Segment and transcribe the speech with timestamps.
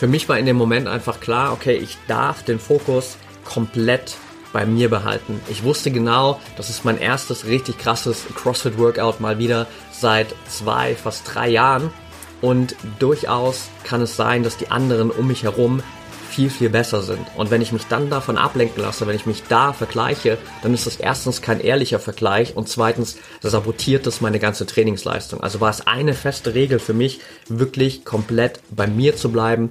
[0.00, 4.16] Für mich war in dem Moment einfach klar, okay, ich darf den Fokus komplett
[4.50, 5.38] bei mir behalten.
[5.50, 11.24] Ich wusste genau, das ist mein erstes richtig krasses CrossFit-Workout mal wieder seit zwei, fast
[11.34, 11.90] drei Jahren.
[12.40, 15.82] Und durchaus kann es sein, dass die anderen um mich herum
[16.30, 17.26] viel, viel besser sind.
[17.36, 20.86] Und wenn ich mich dann davon ablenken lasse, wenn ich mich da vergleiche, dann ist
[20.86, 25.42] das erstens kein ehrlicher Vergleich und zweitens sabotiert das meine ganze Trainingsleistung.
[25.42, 29.70] Also war es eine feste Regel für mich, wirklich komplett bei mir zu bleiben,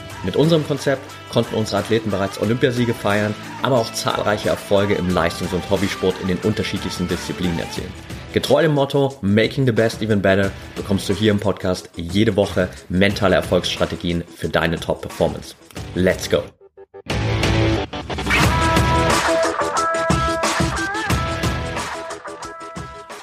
[0.23, 3.33] Mit unserem Konzept konnten unsere Athleten bereits Olympiasiege feiern,
[3.63, 7.91] aber auch zahlreiche Erfolge im Leistungs- und Hobbysport in den unterschiedlichsten Disziplinen erzielen.
[8.31, 12.69] Getreu dem Motto Making the Best Even Better bekommst du hier im Podcast jede Woche
[12.87, 15.55] mentale Erfolgsstrategien für deine Top-Performance.
[15.95, 16.43] Let's go!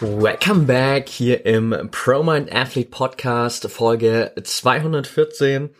[0.00, 5.70] Welcome back hier im Pro Mind Athlete Podcast Folge 214.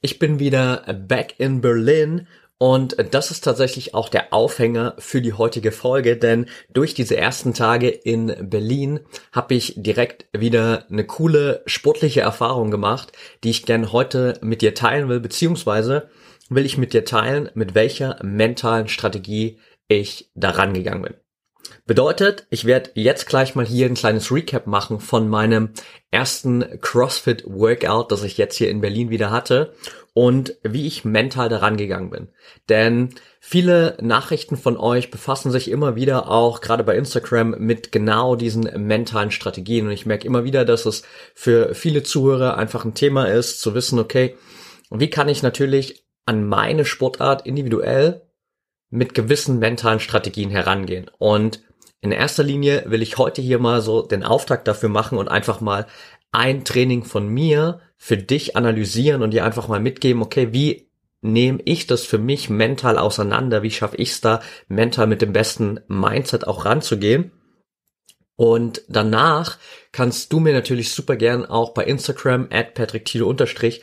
[0.00, 2.26] Ich bin wieder back in Berlin
[2.58, 7.52] und das ist tatsächlich auch der Aufhänger für die heutige Folge, denn durch diese ersten
[7.52, 9.00] Tage in Berlin
[9.32, 13.12] habe ich direkt wieder eine coole sportliche Erfahrung gemacht,
[13.44, 16.08] die ich gern heute mit dir teilen will, beziehungsweise
[16.48, 21.14] will ich mit dir teilen, mit welcher mentalen Strategie ich daran gegangen bin.
[21.86, 25.70] Bedeutet, ich werde jetzt gleich mal hier ein kleines Recap machen von meinem
[26.10, 29.74] ersten CrossFit Workout, das ich jetzt hier in Berlin wieder hatte
[30.14, 32.28] und wie ich mental daran gegangen bin.
[32.68, 38.34] Denn viele Nachrichten von euch befassen sich immer wieder auch gerade bei Instagram mit genau
[38.34, 41.02] diesen mentalen Strategien und ich merke immer wieder, dass es
[41.34, 44.36] für viele Zuhörer einfach ein Thema ist, zu wissen, okay,
[44.90, 48.25] wie kann ich natürlich an meine Sportart individuell
[48.90, 51.62] mit gewissen mentalen Strategien herangehen und
[52.00, 55.60] in erster Linie will ich heute hier mal so den Auftrag dafür machen und einfach
[55.60, 55.86] mal
[56.30, 60.90] ein Training von mir für dich analysieren und dir einfach mal mitgeben, okay, wie
[61.22, 63.62] nehme ich das für mich mental auseinander?
[63.62, 67.32] Wie schaffe ich es da, mental mit dem besten Mindset auch ranzugehen?
[68.36, 69.58] Und danach
[69.92, 72.78] kannst du mir natürlich super gern auch bei Instagram at
[73.22, 73.82] unterstrich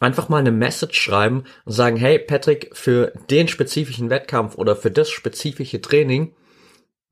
[0.00, 4.90] einfach mal eine Message schreiben und sagen, hey Patrick, für den spezifischen Wettkampf oder für
[4.90, 6.34] das spezifische Training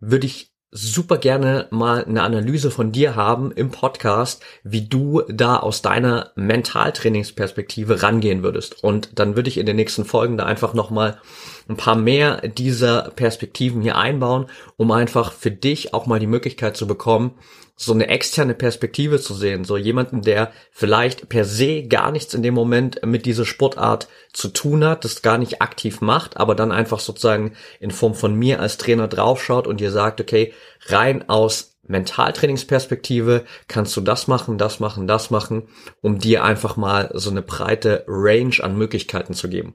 [0.00, 5.56] würde ich super gerne mal eine Analyse von dir haben im Podcast, wie du da
[5.56, 8.82] aus deiner Mentaltrainingsperspektive rangehen würdest.
[8.84, 11.20] Und dann würde ich in den nächsten Folgen da einfach nochmal
[11.68, 14.46] ein paar mehr dieser Perspektiven hier einbauen,
[14.76, 17.34] um einfach für dich auch mal die Möglichkeit zu bekommen,
[17.80, 22.42] so eine externe Perspektive zu sehen, so jemanden, der vielleicht per se gar nichts in
[22.42, 26.72] dem Moment mit dieser Sportart zu tun hat, das gar nicht aktiv macht, aber dann
[26.72, 30.52] einfach sozusagen in Form von mir als Trainer draufschaut und dir sagt, okay,
[30.86, 35.68] rein aus Mentaltrainingsperspektive kannst du das machen, das machen, das machen,
[36.00, 39.74] um dir einfach mal so eine breite Range an Möglichkeiten zu geben.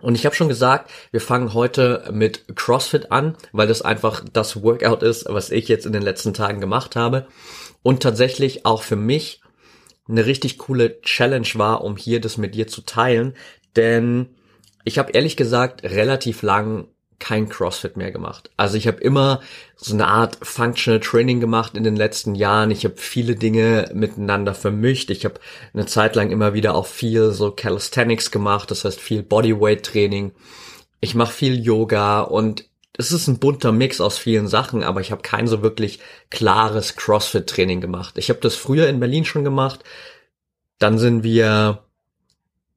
[0.00, 4.62] Und ich habe schon gesagt, wir fangen heute mit CrossFit an, weil das einfach das
[4.62, 7.26] Workout ist, was ich jetzt in den letzten Tagen gemacht habe.
[7.82, 9.40] Und tatsächlich auch für mich
[10.08, 13.34] eine richtig coole Challenge war, um hier das mit dir zu teilen.
[13.74, 14.36] Denn
[14.84, 18.50] ich habe ehrlich gesagt relativ lang kein CrossFit mehr gemacht.
[18.56, 19.40] Also ich habe immer
[19.76, 22.70] so eine Art Functional Training gemacht in den letzten Jahren.
[22.70, 25.10] Ich habe viele Dinge miteinander vermischt.
[25.10, 25.40] Ich habe
[25.72, 30.32] eine Zeit lang immer wieder auch viel so Calisthenics gemacht, das heißt viel Bodyweight Training.
[31.00, 32.68] Ich mache viel Yoga und
[32.98, 36.96] es ist ein bunter Mix aus vielen Sachen, aber ich habe kein so wirklich klares
[36.96, 38.16] CrossFit Training gemacht.
[38.18, 39.84] Ich habe das früher in Berlin schon gemacht.
[40.78, 41.84] Dann sind wir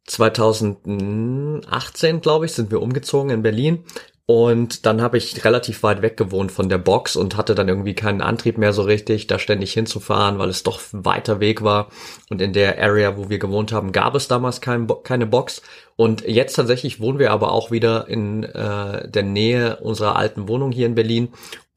[0.06, 3.84] 2018, glaube ich, sind wir umgezogen in Berlin
[4.30, 7.96] und dann habe ich relativ weit weg gewohnt von der Box und hatte dann irgendwie
[7.96, 11.90] keinen Antrieb mehr so richtig, da ständig hinzufahren, weil es doch weiter Weg war.
[12.30, 15.64] Und in der Area, wo wir gewohnt haben, gab es damals kein keine Box.
[15.96, 20.72] Und jetzt tatsächlich wohnen wir aber auch wieder in äh, der Nähe unserer alten Wohnung
[20.72, 21.30] hier in Berlin.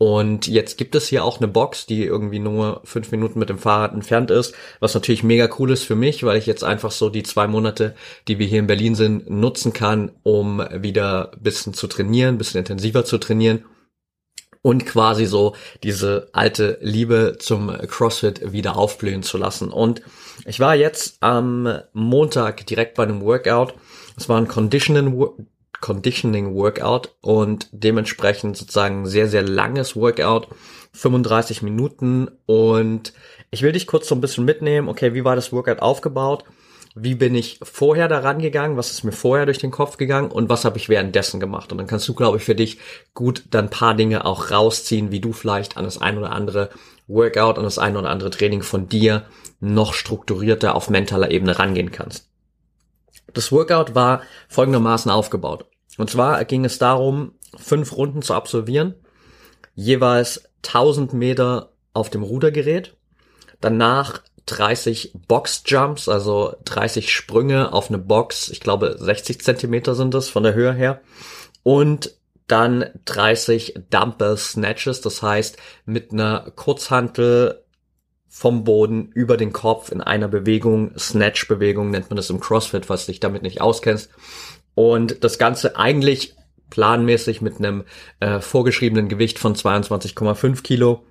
[0.02, 3.58] Und jetzt gibt es hier auch eine Box, die irgendwie nur fünf Minuten mit dem
[3.58, 7.08] Fahrrad entfernt ist, was natürlich mega cool ist für mich, weil ich jetzt einfach so
[7.08, 7.94] die zwei Monate,
[8.26, 13.04] die wir hier in Berlin sind, nutzen kann, um wieder bisschen zu trainieren, bisschen intensiver
[13.04, 13.64] zu trainieren
[14.60, 15.54] und quasi so
[15.84, 19.70] diese alte Liebe zum CrossFit wieder aufblühen zu lassen.
[19.70, 20.02] Und
[20.46, 23.74] ich war jetzt am Montag direkt bei einem Workout.
[24.16, 25.16] Es war ein Conditioning,
[25.82, 30.48] Conditioning Workout und dementsprechend sozusagen sehr, sehr langes Workout,
[30.94, 33.12] 35 Minuten und
[33.50, 36.44] ich will dich kurz so ein bisschen mitnehmen, okay, wie war das Workout aufgebaut?
[36.94, 38.76] Wie bin ich vorher daran gegangen?
[38.76, 40.30] Was ist mir vorher durch den Kopf gegangen?
[40.30, 41.72] Und was habe ich währenddessen gemacht?
[41.72, 42.78] Und dann kannst du, glaube ich, für dich
[43.14, 46.68] gut dann paar Dinge auch rausziehen, wie du vielleicht an das ein oder andere
[47.08, 49.24] Workout, an das ein oder andere Training von dir
[49.60, 52.28] noch strukturierter auf mentaler Ebene rangehen kannst.
[53.32, 55.64] Das Workout war folgendermaßen aufgebaut.
[55.98, 58.94] Und zwar ging es darum, fünf Runden zu absolvieren,
[59.74, 62.94] jeweils 1000 Meter auf dem Rudergerät,
[63.60, 70.28] danach 30 Box-Jumps, also 30 Sprünge auf eine Box, ich glaube 60 Zentimeter sind das
[70.28, 71.00] von der Höhe her,
[71.62, 72.16] und
[72.48, 75.56] dann 30 Dumbbell Snatches, das heißt
[75.86, 77.62] mit einer Kurzhantel
[78.28, 83.06] vom Boden über den Kopf in einer Bewegung, Snatch-Bewegung nennt man das im CrossFit, falls
[83.06, 84.10] du dich damit nicht auskennst.
[84.74, 86.34] Und das Ganze eigentlich
[86.70, 87.84] planmäßig mit einem
[88.20, 91.04] äh, vorgeschriebenen Gewicht von 22,5 Kilo.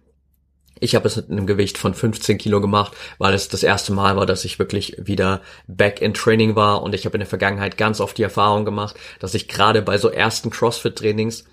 [0.80, 4.16] Ich habe es mit einem Gewicht von 15 Kilo gemacht, weil es das erste Mal
[4.16, 7.78] war, dass ich wirklich wieder back in Training war und ich habe in der Vergangenheit
[7.78, 11.44] ganz oft die Erfahrung gemacht, dass ich gerade bei so ersten CrossFit-Trainings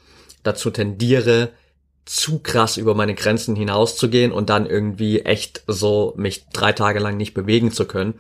[0.43, 1.51] dazu tendiere,
[2.07, 7.19] zu krass über meine Grenzen hinauszugehen und dann irgendwie echt so mich drei Tage lang
[7.19, 8.15] nicht bewegen zu können.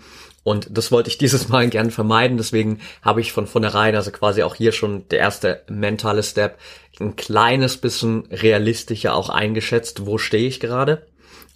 [0.48, 2.38] Und das wollte ich dieses Mal gern vermeiden.
[2.38, 6.58] Deswegen habe ich von vornherein, also quasi auch hier schon der erste mentale Step,
[7.00, 11.06] ein kleines bisschen realistischer auch eingeschätzt, wo stehe ich gerade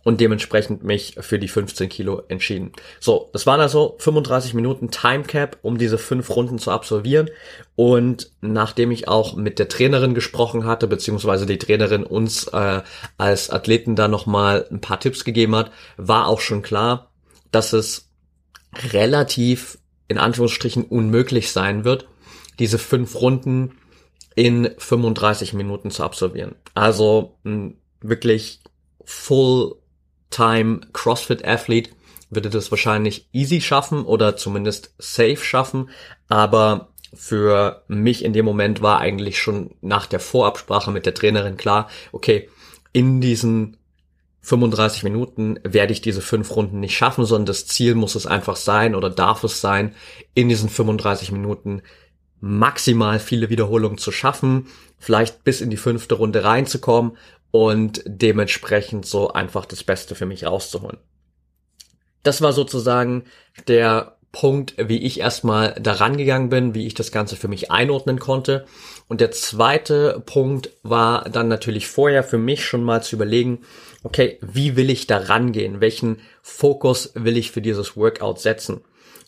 [0.04, 2.72] und dementsprechend mich für die 15 Kilo entschieden.
[3.00, 7.30] So, das waren also 35 Minuten Time Cap, um diese fünf Runden zu absolvieren.
[7.76, 12.82] Und nachdem ich auch mit der Trainerin gesprochen hatte, beziehungsweise die Trainerin uns äh,
[13.16, 17.10] als Athleten da nochmal ein paar Tipps gegeben hat, war auch schon klar,
[17.52, 18.11] dass es
[18.74, 19.78] relativ
[20.08, 22.06] in Anführungsstrichen unmöglich sein wird,
[22.58, 23.78] diese fünf Runden
[24.34, 26.54] in 35 Minuten zu absolvieren.
[26.74, 27.38] Also
[28.00, 28.60] wirklich
[29.04, 29.76] full
[30.30, 31.90] Time CrossFit Athlete
[32.30, 35.90] würde das wahrscheinlich easy schaffen oder zumindest safe schaffen,
[36.28, 41.58] aber für mich in dem Moment war eigentlich schon nach der Vorabsprache mit der Trainerin
[41.58, 42.48] klar, okay,
[42.92, 43.76] in diesen
[44.42, 48.56] 35 Minuten werde ich diese fünf Runden nicht schaffen, sondern das Ziel muss es einfach
[48.56, 49.94] sein oder darf es sein,
[50.34, 51.82] in diesen 35 Minuten
[52.40, 54.66] maximal viele Wiederholungen zu schaffen,
[54.98, 57.16] vielleicht bis in die fünfte Runde reinzukommen
[57.52, 60.98] und dementsprechend so einfach das Beste für mich rauszuholen.
[62.24, 63.24] Das war sozusagen
[63.68, 68.18] der Punkt, wie ich erstmal daran gegangen bin, wie ich das Ganze für mich einordnen
[68.18, 68.64] konnte.
[69.06, 73.60] Und der zweite Punkt war dann natürlich vorher für mich schon mal zu überlegen,
[74.02, 75.80] okay, wie will ich da rangehen?
[75.80, 78.82] Welchen Fokus will ich für dieses Workout setzen?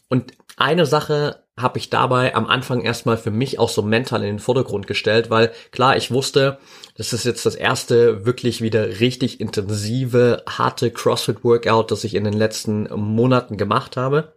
[0.08, 4.26] Und eine Sache habe ich dabei am Anfang erstmal für mich auch so mental in
[4.26, 6.58] den Vordergrund gestellt, weil klar, ich wusste,
[6.96, 12.34] das ist jetzt das erste wirklich wieder richtig intensive, harte CrossFit-Workout, das ich in den
[12.34, 14.34] letzten Monaten gemacht habe.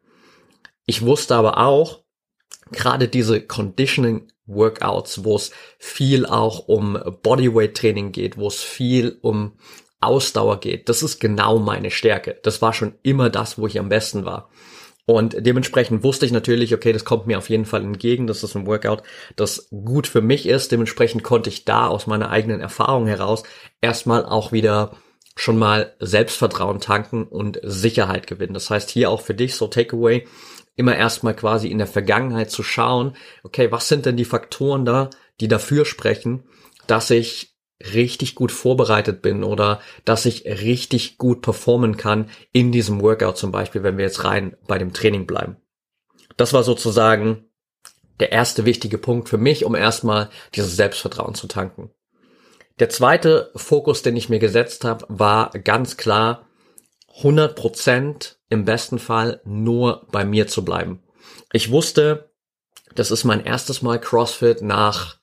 [0.86, 2.04] Ich wusste aber auch,
[2.72, 9.18] gerade diese Conditioning Workouts, wo es viel auch um Bodyweight Training geht, wo es viel
[9.22, 9.58] um
[10.08, 12.40] Ausdauer geht, das ist genau meine Stärke.
[12.44, 14.50] Das war schon immer das, wo ich am besten war.
[15.06, 18.28] Und dementsprechend wusste ich natürlich, okay, das kommt mir auf jeden Fall entgegen.
[18.28, 19.04] Das ist ein Workout,
[19.38, 20.74] das gut für mich ist.
[20.74, 23.44] Dementsprechend konnte ich da aus meiner eigenen Erfahrung heraus
[23.80, 24.92] erstmal auch wieder
[25.38, 28.54] schon mal Selbstvertrauen tanken und Sicherheit gewinnen.
[28.54, 30.28] Das heißt hier auch für dich so Takeaway,
[30.76, 35.10] immer erstmal quasi in der Vergangenheit zu schauen, okay, was sind denn die Faktoren da,
[35.40, 36.44] die dafür sprechen,
[36.86, 43.02] dass ich richtig gut vorbereitet bin oder dass ich richtig gut performen kann in diesem
[43.02, 45.58] Workout zum Beispiel, wenn wir jetzt rein bei dem Training bleiben.
[46.38, 47.46] Das war sozusagen
[48.20, 51.92] der erste wichtige Punkt für mich, um erstmal dieses Selbstvertrauen zu tanken.
[52.80, 56.48] Der zweite Fokus, den ich mir gesetzt habe, war ganz klar
[57.22, 61.04] 100% im besten Fall nur bei mir zu bleiben.
[61.52, 62.32] Ich wusste,
[62.96, 65.17] das ist mein erstes Mal CrossFit nach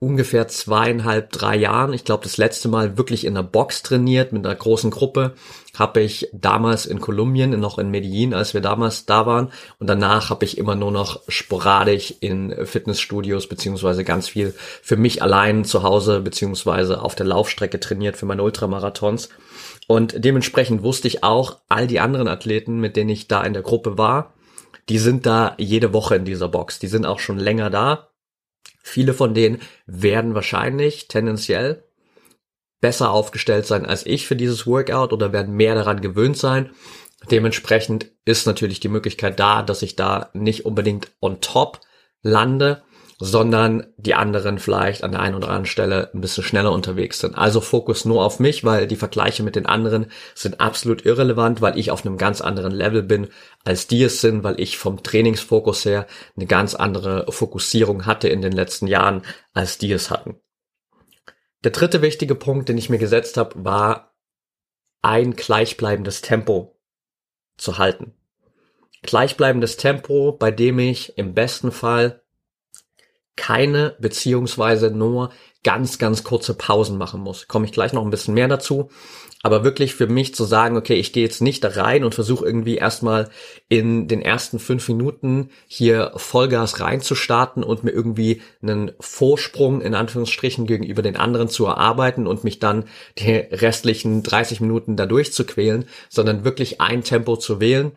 [0.00, 1.92] ungefähr zweieinhalb, drei Jahren.
[1.92, 5.34] Ich glaube, das letzte Mal wirklich in einer Box trainiert mit einer großen Gruppe
[5.78, 9.52] habe ich damals in Kolumbien, noch in Medellin, als wir damals da waren.
[9.78, 15.22] Und danach habe ich immer nur noch sporadisch in Fitnessstudios beziehungsweise ganz viel für mich
[15.22, 19.28] allein zu Hause beziehungsweise auf der Laufstrecke trainiert für meine Ultramarathons.
[19.86, 23.62] Und dementsprechend wusste ich auch, all die anderen Athleten, mit denen ich da in der
[23.62, 24.34] Gruppe war,
[24.88, 26.78] die sind da jede Woche in dieser Box.
[26.78, 28.09] Die sind auch schon länger da
[28.82, 31.84] Viele von denen werden wahrscheinlich tendenziell
[32.80, 36.70] besser aufgestellt sein als ich für dieses Workout oder werden mehr daran gewöhnt sein.
[37.30, 41.80] Dementsprechend ist natürlich die Möglichkeit da, dass ich da nicht unbedingt on top
[42.22, 42.82] lande,
[43.22, 47.36] sondern die anderen vielleicht an der einen oder anderen Stelle ein bisschen schneller unterwegs sind.
[47.36, 51.78] Also Fokus nur auf mich, weil die Vergleiche mit den anderen sind absolut irrelevant, weil
[51.78, 53.28] ich auf einem ganz anderen Level bin,
[53.62, 58.40] als die es sind, weil ich vom Trainingsfokus her eine ganz andere Fokussierung hatte in
[58.40, 59.20] den letzten Jahren,
[59.52, 60.40] als die es hatten.
[61.62, 64.14] Der dritte wichtige Punkt, den ich mir gesetzt habe, war
[65.02, 66.80] ein gleichbleibendes Tempo
[67.58, 68.14] zu halten.
[69.02, 72.19] Gleichbleibendes Tempo, bei dem ich im besten Fall
[73.40, 75.30] keine beziehungsweise nur
[75.64, 77.48] ganz, ganz kurze Pausen machen muss.
[77.48, 78.90] Komme ich gleich noch ein bisschen mehr dazu.
[79.42, 82.44] Aber wirklich für mich zu sagen, okay, ich gehe jetzt nicht da rein und versuche
[82.44, 83.30] irgendwie erstmal
[83.70, 90.66] in den ersten fünf Minuten hier Vollgas reinzustarten und mir irgendwie einen Vorsprung in Anführungsstrichen
[90.66, 92.84] gegenüber den anderen zu erarbeiten und mich dann
[93.16, 97.92] die restlichen 30 Minuten dadurch zu quälen, sondern wirklich ein Tempo zu wählen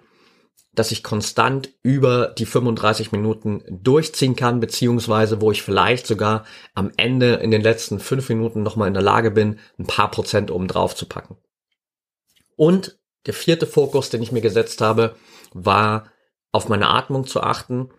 [0.76, 6.92] dass ich konstant über die 35 Minuten durchziehen kann, beziehungsweise wo ich vielleicht sogar am
[6.98, 10.68] Ende in den letzten fünf Minuten nochmal in der Lage bin, ein paar Prozent oben
[10.68, 11.38] drauf zu packen.
[12.56, 15.16] Und der vierte Fokus, den ich mir gesetzt habe,
[15.54, 16.12] war
[16.52, 17.90] auf meine Atmung zu achten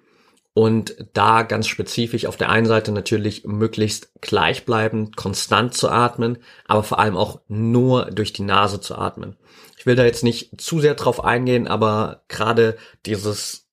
[0.55, 6.85] und da ganz spezifisch auf der einen Seite natürlich möglichst gleichbleibend, konstant zu atmen, aber
[6.85, 9.37] vor allem auch nur durch die Nase zu atmen.
[9.85, 13.69] Ich will da jetzt nicht zu sehr drauf eingehen, aber gerade dieses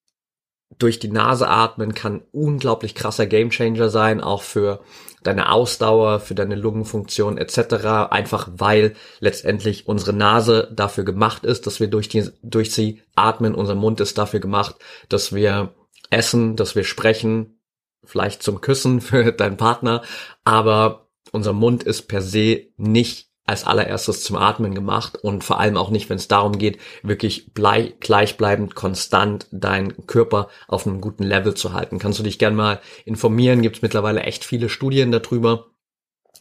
[0.77, 4.81] durch die Nase atmen kann unglaublich krasser Gamechanger sein, auch für
[5.23, 8.09] deine Ausdauer, für deine Lungenfunktion etc.
[8.09, 13.55] Einfach weil letztendlich unsere Nase dafür gemacht ist, dass wir durch, die, durch sie atmen.
[13.55, 14.75] Unser Mund ist dafür gemacht,
[15.07, 15.73] dass wir
[16.09, 17.61] essen, dass wir sprechen,
[18.03, 20.01] vielleicht zum Küssen für deinen Partner,
[20.43, 25.77] aber unser Mund ist per se nicht als allererstes zum Atmen gemacht und vor allem
[25.77, 31.23] auch nicht, wenn es darum geht, wirklich blei gleichbleibend konstant deinen Körper auf einem guten
[31.23, 31.99] Level zu halten.
[31.99, 35.67] Kannst du dich gern mal informieren, gibt es mittlerweile echt viele Studien darüber.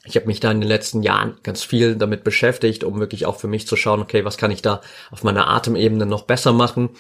[0.05, 3.37] Ich habe mich da in den letzten Jahren ganz viel damit beschäftigt, um wirklich auch
[3.37, 4.81] für mich zu schauen, okay, was kann ich da
[5.11, 6.91] auf meiner Atemebene noch besser machen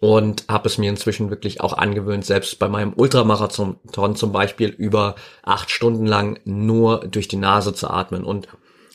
[0.00, 3.78] und habe es mir inzwischen wirklich auch angewöhnt, selbst bei meinem Ultramarathon
[4.14, 8.46] zum Beispiel über acht Stunden lang nur durch die Nase zu atmen und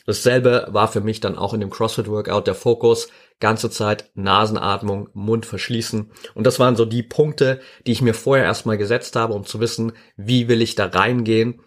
[0.06, 3.08] Dasselbe war für mich dann auch in dem CrossFit-Workout der Fokus.
[3.40, 6.10] Ganze Zeit Nasenatmung, Mund verschließen.
[6.34, 9.60] Und das waren so die Punkte, die ich mir vorher erstmal gesetzt habe, um zu
[9.60, 11.60] wissen, wie will ich da reingehen,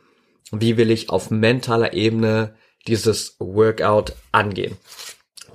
[0.52, 2.56] wie will ich auf mentaler Ebene
[2.88, 4.78] dieses Workout angehen.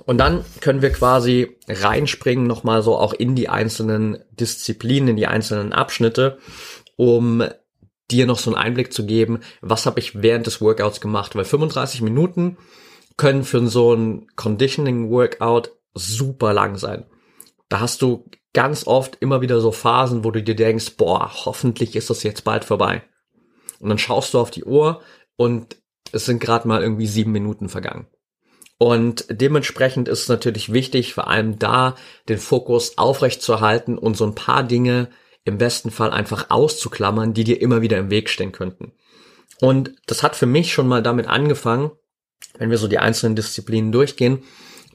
[0.05, 5.27] Und dann können wir quasi reinspringen, nochmal so auch in die einzelnen Disziplinen, in die
[5.27, 6.37] einzelnen Abschnitte,
[6.95, 7.43] um
[8.11, 11.45] dir noch so einen Einblick zu geben, was habe ich während des Workouts gemacht, weil
[11.45, 12.57] 35 Minuten
[13.17, 17.05] können für so ein Conditioning-Workout super lang sein.
[17.69, 21.95] Da hast du ganz oft immer wieder so Phasen, wo du dir denkst, boah, hoffentlich
[21.95, 23.03] ist das jetzt bald vorbei.
[23.79, 25.01] Und dann schaust du auf die Uhr
[25.35, 25.77] und
[26.11, 28.07] es sind gerade mal irgendwie sieben Minuten vergangen.
[28.77, 31.95] Und dementsprechend ist es natürlich wichtig, vor allem da
[32.27, 35.09] den Fokus aufrecht zu erhalten und so ein paar Dinge
[35.45, 38.91] im besten Fall einfach auszuklammern, die dir immer wieder im Weg stehen könnten.
[39.61, 41.91] Und das hat für mich schon mal damit angefangen,
[42.57, 44.43] wenn wir so die einzelnen Disziplinen durchgehen,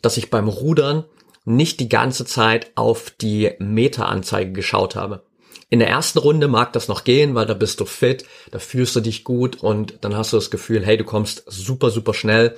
[0.03, 1.05] dass ich beim Rudern
[1.45, 5.25] nicht die ganze Zeit auf die Meteranzeige geschaut habe.
[5.69, 8.97] In der ersten Runde mag das noch gehen, weil da bist du fit, da fühlst
[8.97, 12.57] du dich gut und dann hast du das Gefühl, hey, du kommst super, super schnell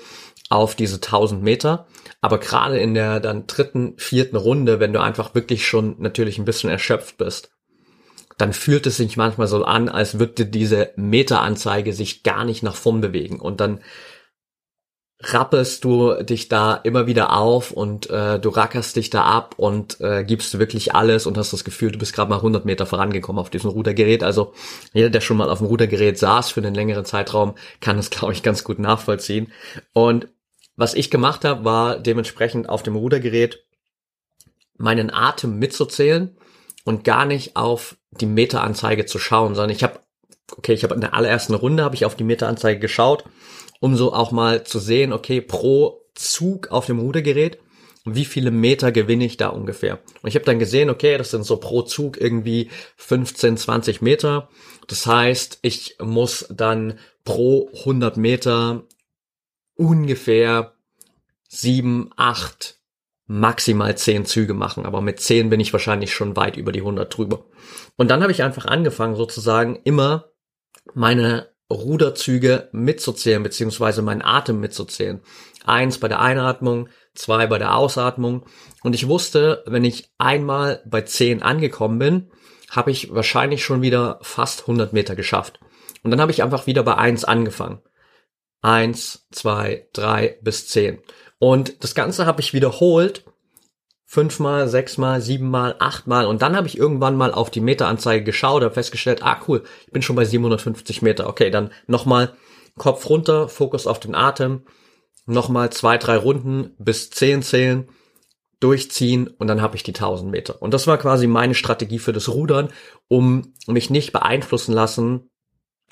[0.49, 1.87] auf diese 1000 Meter.
[2.23, 6.47] Aber gerade in der dann dritten, vierten Runde, wenn du einfach wirklich schon natürlich ein
[6.47, 7.51] bisschen erschöpft bist,
[8.43, 12.75] dann fühlt es sich manchmal so an, als würde diese Meteranzeige sich gar nicht nach
[12.75, 13.39] vorn bewegen.
[13.39, 13.79] Und dann
[15.21, 20.01] rappelst du dich da immer wieder auf und äh, du rackerst dich da ab und
[20.01, 23.39] äh, gibst wirklich alles und hast das Gefühl, du bist gerade mal 100 Meter vorangekommen
[23.39, 24.25] auf diesem Rudergerät.
[24.25, 24.55] Also
[24.93, 28.33] jeder, der schon mal auf dem Rudergerät saß für einen längeren Zeitraum, kann es, glaube
[28.33, 29.53] ich, ganz gut nachvollziehen.
[29.93, 30.27] Und
[30.75, 33.65] was ich gemacht habe, war dementsprechend auf dem Rudergerät
[34.79, 36.37] meinen Atem mitzuzählen
[36.85, 40.01] und gar nicht auf die Meteranzeige zu schauen, sondern ich habe,
[40.57, 43.25] okay, ich habe in der allerersten Runde habe ich auf die Meteranzeige geschaut,
[43.81, 47.59] um so auch mal zu sehen, okay, pro Zug auf dem Rudergerät,
[48.05, 50.01] wie viele Meter gewinne ich da ungefähr.
[50.23, 54.49] Und ich habe dann gesehen, okay, das sind so pro Zug irgendwie 15, 20 Meter.
[54.89, 58.83] Das heißt, ich muss dann pro 100 Meter
[59.77, 60.75] ungefähr
[61.49, 62.82] 7, 8
[63.27, 67.17] maximal zehn Züge machen, aber mit zehn bin ich wahrscheinlich schon weit über die 100
[67.17, 67.47] drüber.
[67.97, 70.33] Und dann habe ich einfach angefangen, sozusagen immer
[70.95, 75.21] meine Ruderzüge mitzuzählen, beziehungsweise meinen Atem mitzuzählen.
[75.65, 78.47] Eins bei der Einatmung, zwei bei der Ausatmung.
[78.83, 82.31] Und ich wusste, wenn ich einmal bei zehn angekommen bin,
[82.71, 85.61] habe ich wahrscheinlich schon wieder fast 100 Meter geschafft.
[86.03, 87.81] Und dann habe ich einfach wieder bei eins angefangen.
[88.61, 91.01] Eins, zwei, drei bis zehn.
[91.43, 93.25] Und das Ganze habe ich wiederholt.
[94.05, 96.27] Fünfmal, sechsmal, siebenmal, achtmal.
[96.27, 99.93] Und dann habe ich irgendwann mal auf die Meteranzeige geschaut, habe festgestellt, ah cool, ich
[99.93, 101.27] bin schon bei 750 Meter.
[101.27, 102.37] Okay, dann nochmal
[102.79, 104.63] Kopf runter, Fokus auf den Atem.
[105.27, 107.89] Nochmal zwei, drei Runden bis zehn zählen
[108.61, 110.63] durchziehen und dann habe ich die 1000 Meter.
[110.63, 112.69] Und das war quasi meine Strategie für das Rudern,
[113.09, 115.29] um mich nicht beeinflussen lassen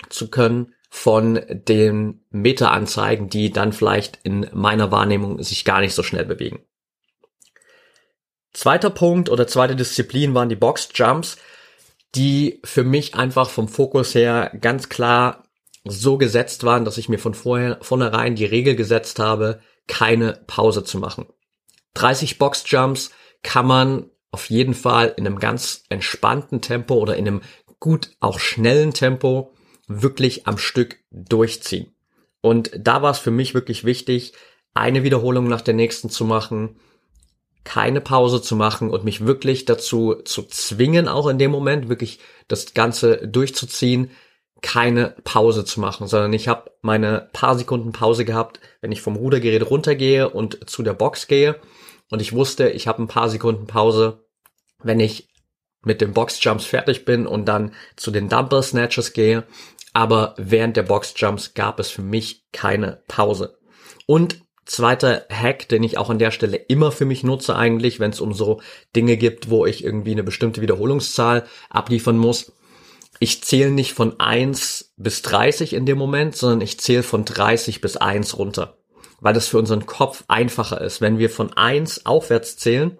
[0.07, 6.03] zu können von den Meteranzeigen, die dann vielleicht in meiner Wahrnehmung sich gar nicht so
[6.03, 6.65] schnell bewegen.
[8.51, 11.37] Zweiter Punkt oder zweite Disziplin waren die Box Jumps,
[12.13, 15.45] die für mich einfach vom Fokus her ganz klar
[15.85, 20.83] so gesetzt waren, dass ich mir von vorher, vornherein die Regel gesetzt habe, keine Pause
[20.83, 21.25] zu machen.
[21.93, 23.11] 30 Box Jumps
[23.43, 27.41] kann man auf jeden Fall in einem ganz entspannten Tempo oder in einem
[27.79, 29.53] gut auch schnellen Tempo
[29.91, 31.91] wirklich am Stück durchziehen.
[32.41, 34.33] Und da war es für mich wirklich wichtig,
[34.73, 36.79] eine Wiederholung nach der nächsten zu machen,
[37.63, 42.19] keine Pause zu machen und mich wirklich dazu zu zwingen, auch in dem Moment wirklich
[42.47, 44.11] das Ganze durchzuziehen,
[44.61, 49.15] keine Pause zu machen, sondern ich habe meine paar Sekunden Pause gehabt, wenn ich vom
[49.15, 51.59] Rudergerät runtergehe und zu der Box gehe.
[52.09, 54.25] Und ich wusste, ich habe ein paar Sekunden Pause,
[54.83, 55.29] wenn ich
[55.83, 59.45] mit den Boxjumps fertig bin und dann zu den Dumbbell Snatches gehe.
[59.93, 63.57] Aber während der Boxjumps gab es für mich keine Pause.
[64.05, 68.11] Und zweiter Hack, den ich auch an der Stelle immer für mich nutze eigentlich, wenn
[68.11, 68.61] es um so
[68.95, 72.53] Dinge gibt, wo ich irgendwie eine bestimmte Wiederholungszahl abliefern muss.
[73.19, 77.81] Ich zähle nicht von eins bis 30 in dem Moment, sondern ich zähle von 30
[77.81, 78.77] bis eins runter.
[79.19, 81.01] Weil das für unseren Kopf einfacher ist.
[81.01, 82.97] Wenn wir von eins aufwärts zählen,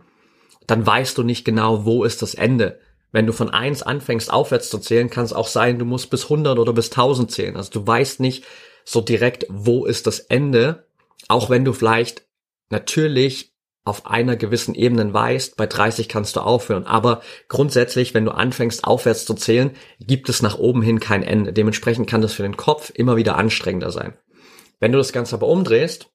[0.67, 2.79] dann weißt du nicht genau, wo ist das Ende.
[3.11, 6.23] Wenn du von eins anfängst aufwärts zu zählen, kann es auch sein, du musst bis
[6.23, 7.57] 100 oder bis 1000 zählen.
[7.57, 8.45] Also du weißt nicht
[8.85, 10.87] so direkt, wo ist das Ende,
[11.27, 12.25] auch wenn du vielleicht
[12.69, 13.51] natürlich
[13.83, 16.85] auf einer gewissen Ebene weißt, bei 30 kannst du aufhören.
[16.85, 21.51] Aber grundsätzlich, wenn du anfängst aufwärts zu zählen, gibt es nach oben hin kein Ende.
[21.51, 24.13] Dementsprechend kann das für den Kopf immer wieder anstrengender sein.
[24.79, 26.11] Wenn du das Ganze aber umdrehst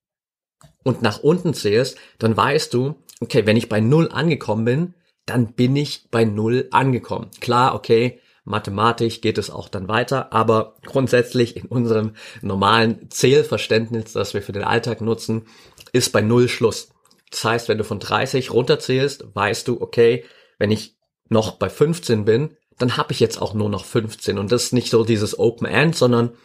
[0.85, 4.95] und nach unten zählst, dann weißt du, okay, wenn ich bei Null angekommen bin,
[5.27, 7.31] dann bin ich bei Null angekommen.
[7.41, 12.13] Klar, okay, mathematisch geht es auch dann weiter, aber grundsätzlich in unserem
[12.43, 15.47] normalen Zählverständnis, das wir für den Alltag nutzen,
[15.93, 16.91] ist bei Null Schluss.
[17.31, 20.25] Das heißt, wenn du von 30 runterzählst, weißt du, okay,
[20.59, 20.97] wenn ich
[21.29, 24.73] noch bei 15 bin, dann habe ich jetzt auch nur noch 15 und das ist
[24.73, 26.37] nicht so dieses Open End, sondern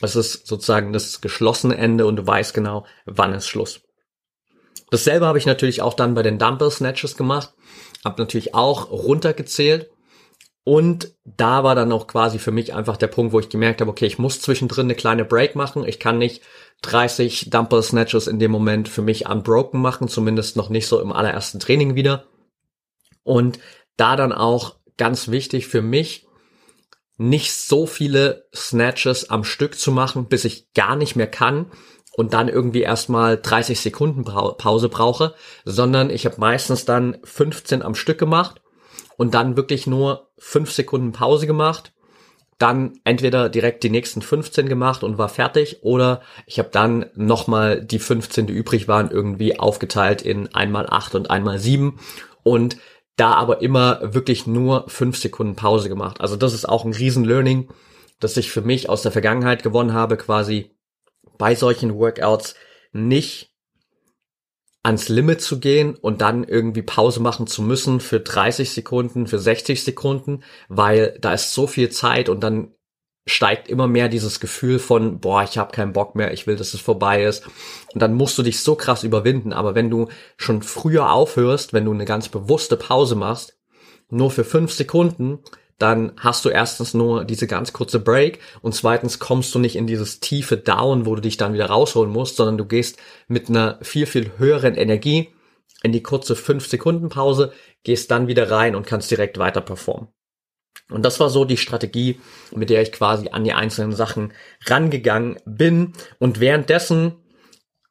[0.00, 3.83] es ist sozusagen das geschlossene Ende und du weißt genau, wann ist Schluss.
[4.94, 7.52] Dasselbe habe ich natürlich auch dann bei den Dumbbell Snatches gemacht
[8.04, 9.90] habe natürlich auch runtergezählt
[10.62, 13.90] und da war dann auch quasi für mich einfach der Punkt, wo ich gemerkt habe,
[13.90, 15.86] okay, ich muss zwischendrin eine kleine Break machen.
[15.86, 16.42] Ich kann nicht
[16.82, 21.12] 30 Dumbbell Snatches in dem Moment für mich unbroken machen, zumindest noch nicht so im
[21.12, 22.26] allerersten Training wieder.
[23.24, 23.58] Und
[23.96, 26.26] da dann auch ganz wichtig für mich,
[27.16, 31.70] nicht so viele Snatches am Stück zu machen, bis ich gar nicht mehr kann,
[32.16, 37.94] und dann irgendwie erstmal 30 Sekunden Pause brauche, sondern ich habe meistens dann 15 am
[37.94, 38.60] Stück gemacht
[39.16, 41.92] und dann wirklich nur 5 Sekunden Pause gemacht,
[42.58, 47.82] dann entweder direkt die nächsten 15 gemacht und war fertig oder ich habe dann nochmal
[47.82, 51.98] die 15, die übrig waren, irgendwie aufgeteilt in einmal 8 und einmal 7
[52.42, 52.76] und
[53.16, 56.20] da aber immer wirklich nur 5 Sekunden Pause gemacht.
[56.20, 57.68] Also das ist auch ein riesen Learning,
[58.20, 60.73] das ich für mich aus der Vergangenheit gewonnen habe, quasi
[61.38, 62.54] bei solchen Workouts
[62.92, 63.50] nicht
[64.82, 69.38] ans Limit zu gehen und dann irgendwie Pause machen zu müssen für 30 Sekunden, für
[69.38, 72.74] 60 Sekunden, weil da ist so viel Zeit und dann
[73.26, 76.74] steigt immer mehr dieses Gefühl von, boah, ich habe keinen Bock mehr, ich will, dass
[76.74, 77.46] es vorbei ist.
[77.94, 79.54] Und dann musst du dich so krass überwinden.
[79.54, 83.56] Aber wenn du schon früher aufhörst, wenn du eine ganz bewusste Pause machst,
[84.10, 85.38] nur für fünf Sekunden,
[85.78, 89.86] dann hast du erstens nur diese ganz kurze Break und zweitens kommst du nicht in
[89.86, 93.78] dieses tiefe Down, wo du dich dann wieder rausholen musst, sondern du gehst mit einer
[93.82, 95.28] viel, viel höheren Energie
[95.82, 100.08] in die kurze 5 Sekunden Pause, gehst dann wieder rein und kannst direkt weiter performen.
[100.90, 102.20] Und das war so die Strategie,
[102.54, 104.32] mit der ich quasi an die einzelnen Sachen
[104.66, 105.92] rangegangen bin.
[106.18, 107.14] Und währenddessen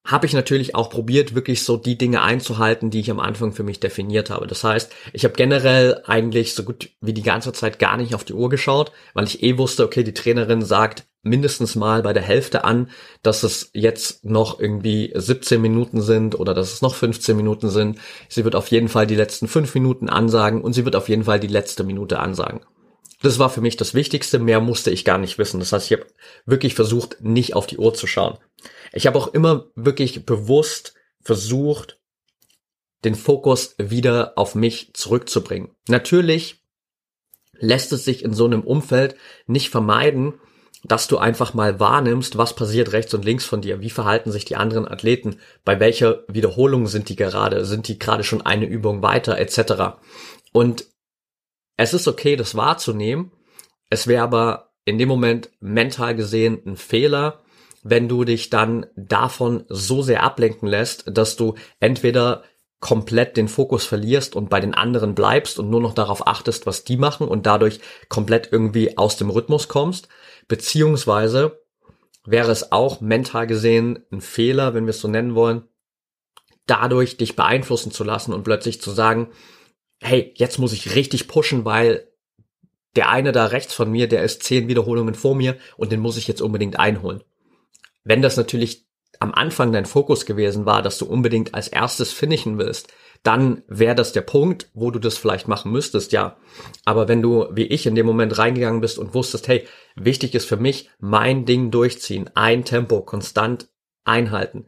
[0.06, 3.64] habe ich natürlich auch probiert, wirklich so die Dinge einzuhalten, die ich am Anfang für
[3.64, 4.48] mich definiert habe.
[4.48, 8.26] Das heißt, ich habe generell eigentlich so gut wie die ganze Zeit gar nicht auf
[8.26, 12.22] die Uhr geschaut, weil ich eh wusste, okay, die Trainerin sagt mindestens mal bei der
[12.22, 12.90] Hälfte an,
[13.22, 17.98] dass es jetzt noch irgendwie 17 Minuten sind oder dass es noch 15 Minuten sind.
[18.28, 21.24] Sie wird auf jeden Fall die letzten fünf Minuten ansagen und sie wird auf jeden
[21.24, 22.60] Fall die letzte Minute ansagen.
[23.24, 25.62] Das war für mich das Wichtigste, mehr musste ich gar nicht wissen.
[25.62, 26.12] Das heißt, ich habe
[26.46, 28.38] wirklich versucht, nicht auf die Uhr zu schauen.
[28.92, 32.02] Ich habe auch immer wirklich bewusst versucht,
[33.06, 35.72] den Fokus wieder auf mich zurückzubringen.
[35.88, 36.62] Natürlich
[37.54, 39.16] lässt es sich in so einem Umfeld
[39.48, 40.34] nicht vermeiden,
[40.84, 44.44] dass du einfach mal wahrnimmst, was passiert rechts und links von dir, wie verhalten sich
[44.44, 49.02] die anderen Athleten, bei welcher Wiederholung sind die gerade, sind die gerade schon eine Übung
[49.02, 49.96] weiter, etc.
[50.52, 50.88] Und
[51.78, 53.32] es ist okay, das wahrzunehmen.
[53.90, 57.44] Es wäre aber in dem Moment mental gesehen ein Fehler,
[57.84, 62.44] wenn du dich dann davon so sehr ablenken lässt, dass du entweder
[62.80, 66.84] komplett den Fokus verlierst und bei den anderen bleibst und nur noch darauf achtest, was
[66.84, 70.10] die machen und dadurch komplett irgendwie aus dem Rhythmus kommst,
[70.50, 71.62] beziehungsweise
[72.26, 75.64] wäre es auch mental gesehen ein Fehler, wenn wir es so nennen wollen,
[76.66, 79.30] dadurch dich beeinflussen zu lassen und plötzlich zu sagen,
[80.04, 82.08] hey, jetzt muss ich richtig pushen, weil
[82.96, 86.18] der eine da rechts von mir, der ist zehn Wiederholungen vor mir und den muss
[86.18, 87.24] ich jetzt unbedingt einholen.
[88.04, 88.86] Wenn das natürlich
[89.20, 93.96] am Anfang dein Fokus gewesen war, dass du unbedingt als erstes finishen willst, dann wäre
[93.96, 96.36] das der Punkt, wo du das vielleicht machen müsstest, ja.
[96.84, 100.46] Aber wenn du, wie ich, in dem Moment reingegangen bist und wusstest, hey, wichtig ist
[100.46, 103.70] für mich, mein Ding durchziehen, ein Tempo konstant
[104.04, 104.66] einhalten,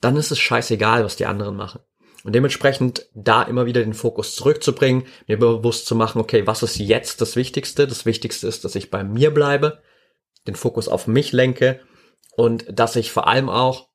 [0.00, 1.80] dann ist es scheißegal, was die anderen machen.
[2.24, 6.78] Und dementsprechend da immer wieder den Fokus zurückzubringen, mir bewusst zu machen, okay, was ist
[6.78, 7.86] jetzt das Wichtigste?
[7.86, 9.80] Das Wichtigste ist, dass ich bei mir bleibe,
[10.46, 11.80] den Fokus auf mich lenke
[12.36, 13.88] und dass ich vor allem auch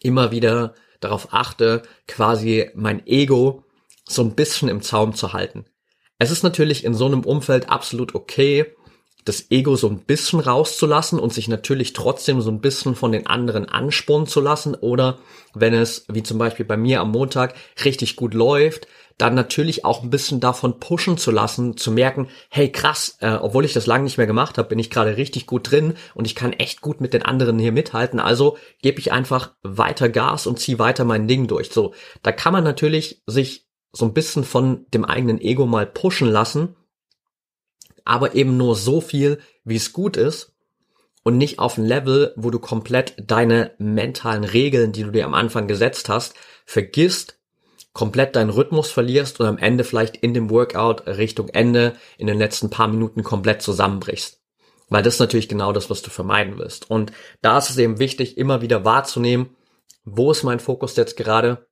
[0.00, 3.64] immer wieder darauf achte, quasi mein Ego
[4.06, 5.64] so ein bisschen im Zaum zu halten.
[6.18, 8.74] Es ist natürlich in so einem Umfeld absolut okay,
[9.24, 13.26] das Ego so ein bisschen rauszulassen und sich natürlich trotzdem so ein bisschen von den
[13.26, 15.18] anderen anspornen zu lassen oder
[15.54, 17.54] wenn es, wie zum Beispiel bei mir am Montag,
[17.84, 18.86] richtig gut läuft,
[19.20, 23.66] dann natürlich auch ein bisschen davon pushen zu lassen, zu merken, hey krass, äh, obwohl
[23.66, 26.34] ich das lange nicht mehr gemacht habe, bin ich gerade richtig gut drin und ich
[26.34, 28.18] kann echt gut mit den anderen hier mithalten.
[28.18, 31.70] Also gebe ich einfach weiter Gas und ziehe weiter mein Ding durch.
[31.70, 36.28] So, da kann man natürlich sich so ein bisschen von dem eigenen Ego mal pushen
[36.28, 36.76] lassen
[38.10, 40.52] aber eben nur so viel, wie es gut ist
[41.22, 45.34] und nicht auf ein Level, wo du komplett deine mentalen Regeln, die du dir am
[45.34, 46.34] Anfang gesetzt hast,
[46.66, 47.38] vergisst,
[47.92, 52.36] komplett deinen Rhythmus verlierst und am Ende vielleicht in dem Workout Richtung Ende in den
[52.36, 54.40] letzten paar Minuten komplett zusammenbrichst.
[54.88, 56.90] Weil das ist natürlich genau das, was du vermeiden willst.
[56.90, 59.50] Und da ist es eben wichtig, immer wieder wahrzunehmen,
[60.04, 61.68] wo ist mein Fokus jetzt gerade?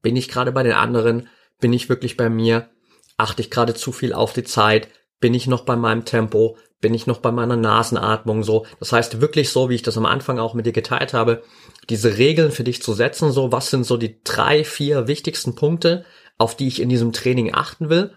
[0.00, 1.28] Bin ich gerade bei den anderen?
[1.60, 2.70] Bin ich wirklich bei mir?
[3.18, 4.88] Achte ich gerade zu viel auf die Zeit?
[5.20, 8.66] Bin ich noch bei meinem Tempo, bin ich noch bei meiner Nasenatmung so.
[8.78, 11.42] Das heißt wirklich so, wie ich das am Anfang auch mit dir geteilt habe,
[11.88, 16.04] diese Regeln für dich zu setzen, so was sind so die drei, vier wichtigsten Punkte,
[16.38, 18.16] auf die ich in diesem Training achten will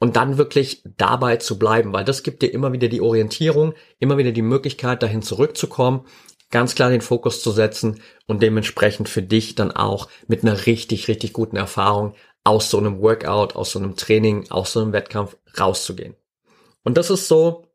[0.00, 4.18] und dann wirklich dabei zu bleiben, weil das gibt dir immer wieder die Orientierung, immer
[4.18, 6.04] wieder die Möglichkeit, dahin zurückzukommen,
[6.50, 11.06] ganz klar den Fokus zu setzen und dementsprechend für dich dann auch mit einer richtig,
[11.06, 15.36] richtig guten Erfahrung aus so einem Workout, aus so einem Training, aus so einem Wettkampf
[15.58, 16.16] rauszugehen.
[16.82, 17.66] Und das ist so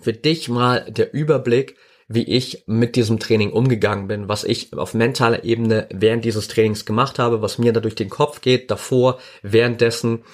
[0.00, 1.76] für dich mal der Überblick,
[2.08, 6.86] wie ich mit diesem Training umgegangen bin, was ich auf mentaler Ebene während dieses Trainings
[6.86, 10.24] gemacht habe, was mir da durch den Kopf geht, davor, währenddessen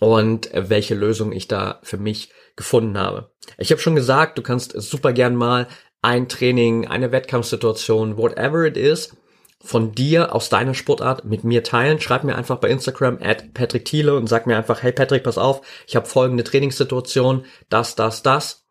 [0.00, 3.30] und welche Lösung ich da für mich gefunden habe.
[3.58, 5.68] Ich habe schon gesagt, du kannst super gern mal
[6.02, 9.14] ein Training, eine Wettkampfsituation, whatever it is,
[9.62, 12.00] von dir aus deiner Sportart mit mir teilen.
[12.00, 15.38] Schreib mir einfach bei Instagram at Patrick Thiele und sag mir einfach, hey Patrick, pass
[15.38, 18.64] auf, ich habe folgende Trainingssituation, das, das, das.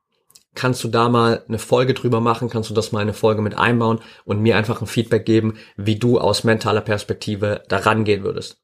[0.56, 2.50] Kannst du da mal eine Folge drüber machen?
[2.50, 5.98] Kannst du das mal eine Folge mit einbauen und mir einfach ein Feedback geben, wie
[5.98, 8.60] du aus mentaler Perspektive da rangehen würdest?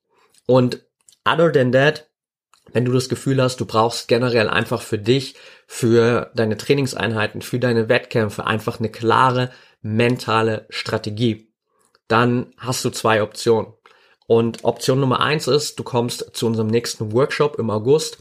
[0.47, 0.83] Und
[1.25, 2.09] other than that,
[2.73, 5.35] wenn du das Gefühl hast, du brauchst generell einfach für dich,
[5.67, 11.54] für deine Trainingseinheiten, für deine Wettkämpfe einfach eine klare mentale Strategie
[12.07, 13.73] dann hast du zwei Optionen.
[14.27, 18.17] Und Option Nummer eins ist, du kommst zu unserem nächsten Workshop im August.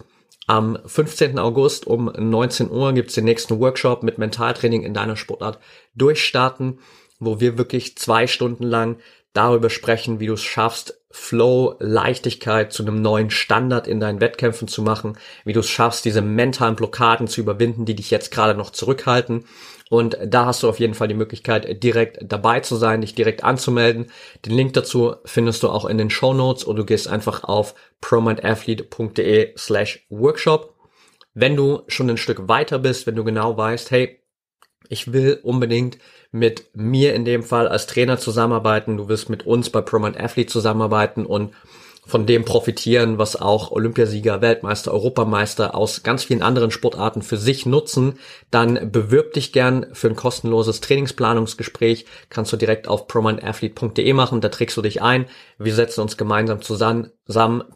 [0.47, 1.39] Am 15.
[1.39, 5.59] August um 19 Uhr gibt's den nächsten Workshop mit Mentaltraining in deiner Sportart
[5.95, 6.81] durchstarten,
[7.19, 8.99] wo wir wirklich zwei Stunden lang
[9.35, 14.67] darüber sprechen, wie du es schaffst, Flow, Leichtigkeit zu einem neuen Standard in deinen Wettkämpfen
[14.67, 18.59] zu machen, wie du es schaffst, diese mentalen Blockaden zu überwinden, die dich jetzt gerade
[18.59, 19.45] noch zurückhalten
[19.91, 23.45] und da hast du auf jeden Fall die Möglichkeit, direkt dabei zu sein, dich direkt
[23.45, 24.11] anzumelden.
[24.45, 27.75] Den Link dazu findest du auch in den Show Notes oder du gehst einfach auf
[28.01, 30.75] promindathlete.de slash workshop.
[31.35, 34.21] Wenn du schon ein Stück weiter bist, wenn du genau weißt, hey,
[34.89, 35.99] ich will unbedingt
[36.35, 40.51] mit mir in dem Fall als Trainer zusammenarbeiten, du willst mit uns bei Prominent Athlete
[40.51, 41.53] zusammenarbeiten und
[42.07, 47.67] von dem profitieren, was auch Olympiasieger, Weltmeister, Europameister aus ganz vielen anderen Sportarten für sich
[47.67, 48.19] nutzen,
[48.51, 52.05] dann bewirb dich gern für ein kostenloses Trainingsplanungsgespräch.
[52.31, 55.27] Kannst du direkt auf promindathlete.de machen, da trägst du dich ein.
[55.59, 57.13] Wir setzen uns gemeinsam zusammen,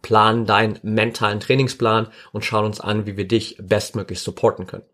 [0.02, 4.84] planen deinen mentalen Trainingsplan und schauen uns an, wie wir dich bestmöglich supporten können.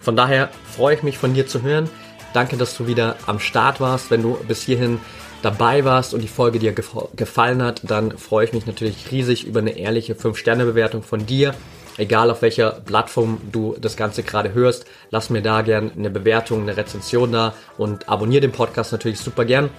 [0.00, 1.90] Von daher freue ich mich von dir zu hören.
[2.32, 4.10] Danke, dass du wieder am Start warst.
[4.10, 5.00] Wenn du bis hierhin
[5.42, 9.60] dabei warst und die Folge dir gefallen hat, dann freue ich mich natürlich riesig über
[9.60, 11.54] eine ehrliche 5-Sterne-Bewertung von dir.
[11.96, 16.62] Egal auf welcher Plattform du das Ganze gerade hörst, lass mir da gern eine Bewertung,
[16.62, 19.70] eine Rezension da und abonniere den Podcast natürlich super gern.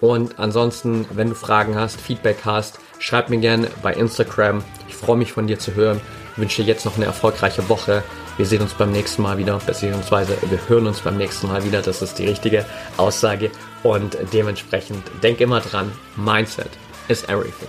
[0.00, 4.62] Und ansonsten, wenn du Fragen hast, Feedback hast, schreib mir gern bei Instagram.
[4.88, 6.00] Ich freue mich von dir zu hören.
[6.32, 8.02] Ich wünsche dir jetzt noch eine erfolgreiche Woche.
[8.36, 11.82] Wir sehen uns beim nächsten Mal wieder, beziehungsweise wir hören uns beim nächsten Mal wieder.
[11.82, 12.64] Das ist die richtige
[12.96, 13.50] Aussage.
[13.82, 16.70] Und dementsprechend denk immer dran, Mindset
[17.08, 17.68] is everything.